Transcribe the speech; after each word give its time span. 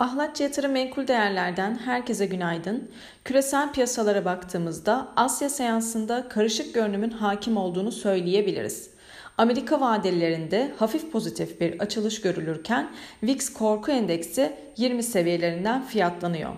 Ahlatçı 0.00 0.42
Yatırım 0.42 0.72
Menkul 0.72 1.06
Değerler'den 1.06 1.78
herkese 1.84 2.26
günaydın. 2.26 2.90
Küresel 3.24 3.72
piyasalara 3.72 4.24
baktığımızda 4.24 5.08
Asya 5.16 5.48
seansında 5.48 6.28
karışık 6.28 6.74
görünümün 6.74 7.10
hakim 7.10 7.56
olduğunu 7.56 7.92
söyleyebiliriz. 7.92 8.90
Amerika 9.38 9.80
vadelerinde 9.80 10.72
hafif 10.78 11.12
pozitif 11.12 11.60
bir 11.60 11.80
açılış 11.80 12.20
görülürken 12.20 12.90
VIX 13.22 13.52
korku 13.52 13.90
endeksi 13.90 14.52
20 14.76 15.02
seviyelerinden 15.02 15.84
fiyatlanıyor. 15.84 16.52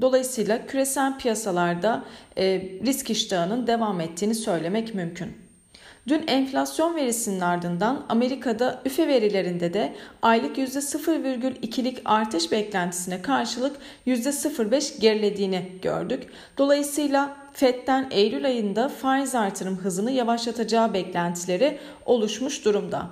Dolayısıyla 0.00 0.66
küresel 0.66 1.18
piyasalarda 1.18 2.04
e, 2.36 2.44
risk 2.86 3.10
iştahının 3.10 3.66
devam 3.66 4.00
ettiğini 4.00 4.34
söylemek 4.34 4.94
mümkün. 4.94 5.47
Dün 6.08 6.24
enflasyon 6.26 6.96
verisinin 6.96 7.40
ardından 7.40 8.04
Amerika'da 8.08 8.82
üfe 8.84 9.08
verilerinde 9.08 9.74
de 9.74 9.94
aylık 10.22 10.58
%0,2'lik 10.58 12.02
artış 12.04 12.52
beklentisine 12.52 13.22
karşılık 13.22 13.76
%0,5 14.06 15.00
gerilediğini 15.00 15.72
gördük. 15.82 16.26
Dolayısıyla 16.58 17.36
FED'den 17.52 18.08
Eylül 18.10 18.46
ayında 18.46 18.88
faiz 18.88 19.34
artırım 19.34 19.76
hızını 19.76 20.10
yavaşlatacağı 20.10 20.94
beklentileri 20.94 21.78
oluşmuş 22.06 22.64
durumda. 22.64 23.06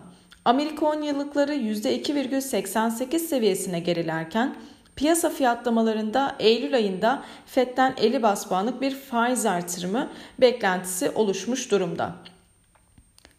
Amerika 0.45 0.87
10 0.87 1.03
yıllıkları 1.03 1.55
%2,88 1.55 3.19
seviyesine 3.19 3.81
gerilerken 3.81 4.57
Piyasa 4.97 5.31
fiyatlamalarında 5.31 6.37
Eylül 6.39 6.75
ayında 6.75 7.23
FED'den 7.47 7.95
50 8.01 8.23
bas 8.23 8.49
puanlık 8.49 8.81
bir 8.81 8.91
faiz 8.95 9.47
artırımı 9.47 10.09
beklentisi 10.41 11.11
oluşmuş 11.11 11.71
durumda. 11.71 12.15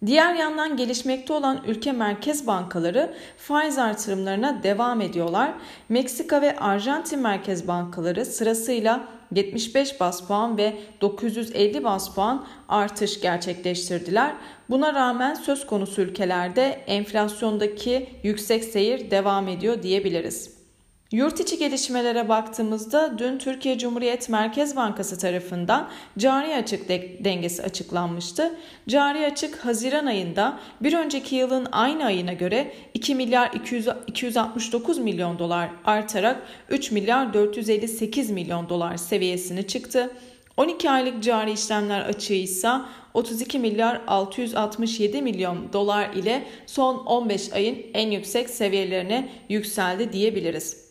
Diğer 0.05 0.35
yandan 0.35 0.77
gelişmekte 0.77 1.33
olan 1.33 1.63
ülke 1.67 1.91
merkez 1.91 2.47
bankaları 2.47 3.13
faiz 3.37 3.77
artırımlarına 3.77 4.63
devam 4.63 5.01
ediyorlar. 5.01 5.53
Meksika 5.89 6.41
ve 6.41 6.59
Arjantin 6.59 7.19
merkez 7.19 7.67
bankaları 7.67 8.25
sırasıyla 8.25 9.07
75 9.35 9.99
bas 9.99 10.27
puan 10.27 10.57
ve 10.57 10.73
950 11.01 11.83
bas 11.83 12.15
puan 12.15 12.45
artış 12.69 13.21
gerçekleştirdiler. 13.21 14.33
Buna 14.69 14.93
rağmen 14.93 15.33
söz 15.33 15.67
konusu 15.67 16.01
ülkelerde 16.01 16.63
enflasyondaki 16.87 18.09
yüksek 18.23 18.63
seyir 18.63 19.11
devam 19.11 19.47
ediyor 19.47 19.83
diyebiliriz. 19.83 20.56
Yurt 21.11 21.39
içi 21.39 21.57
gelişmelere 21.57 22.29
baktığımızda 22.29 23.19
dün 23.19 23.37
Türkiye 23.37 23.77
Cumhuriyet 23.77 24.29
Merkez 24.29 24.75
Bankası 24.75 25.19
tarafından 25.19 25.89
cari 26.17 26.55
açık 26.55 26.89
dengesi 27.23 27.63
açıklanmıştı. 27.63 28.55
Cari 28.87 29.25
açık 29.25 29.65
Haziran 29.65 30.05
ayında 30.05 30.59
bir 30.81 30.93
önceki 30.93 31.35
yılın 31.35 31.67
aynı 31.71 32.05
ayına 32.05 32.33
göre 32.33 32.73
2 32.93 33.15
milyar 33.15 33.51
200, 33.53 33.87
269 34.07 34.97
milyon 34.97 35.39
dolar 35.39 35.69
artarak 35.85 36.41
3 36.69 36.91
milyar 36.91 37.33
458 37.33 38.29
milyon 38.29 38.69
dolar 38.69 38.97
seviyesine 38.97 39.67
çıktı. 39.67 40.11
12 40.57 40.89
aylık 40.89 41.23
cari 41.23 41.51
işlemler 41.51 42.01
açığı 42.01 42.33
ise 42.33 42.71
32 43.13 43.59
milyar 43.59 44.01
667 44.07 45.21
milyon 45.21 45.73
dolar 45.73 46.13
ile 46.13 46.43
son 46.65 46.95
15 46.97 47.53
ayın 47.53 47.77
en 47.93 48.11
yüksek 48.11 48.49
seviyelerine 48.49 49.29
yükseldi 49.49 50.13
diyebiliriz. 50.13 50.86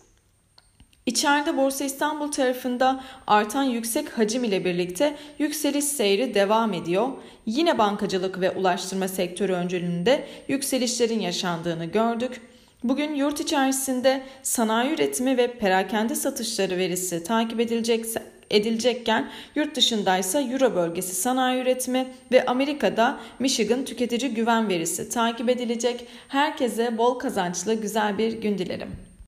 İçeride 1.06 1.56
Borsa 1.56 1.84
İstanbul 1.84 2.32
tarafında 2.32 3.00
artan 3.26 3.62
yüksek 3.62 4.18
hacim 4.18 4.44
ile 4.44 4.64
birlikte 4.64 5.16
yükseliş 5.38 5.84
seyri 5.84 6.34
devam 6.34 6.72
ediyor. 6.72 7.08
Yine 7.46 7.78
bankacılık 7.78 8.40
ve 8.40 8.50
ulaştırma 8.50 9.08
sektörü 9.08 9.52
öncülüğünde 9.52 10.26
yükselişlerin 10.48 11.20
yaşandığını 11.20 11.84
gördük. 11.84 12.40
Bugün 12.84 13.14
yurt 13.14 13.40
içerisinde 13.40 14.22
sanayi 14.42 14.94
üretimi 14.94 15.36
ve 15.36 15.58
perakende 15.58 16.14
satışları 16.14 16.76
verisi 16.76 17.24
takip 17.24 17.60
edilecek 17.60 18.04
edilecekken 18.50 19.30
yurt 19.54 19.76
dışındaysa 19.76 20.40
Euro 20.40 20.74
bölgesi 20.74 21.14
sanayi 21.14 21.62
üretimi 21.62 22.06
ve 22.32 22.46
Amerika'da 22.46 23.20
Michigan 23.38 23.84
tüketici 23.84 24.34
güven 24.34 24.68
verisi 24.68 25.10
takip 25.10 25.48
edilecek. 25.48 26.06
Herkese 26.28 26.98
bol 26.98 27.18
kazançlı 27.18 27.74
güzel 27.74 28.18
bir 28.18 28.32
gün 28.32 28.58
dilerim. 28.58 29.15